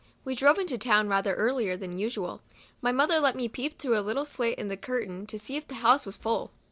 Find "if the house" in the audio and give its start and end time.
5.57-6.07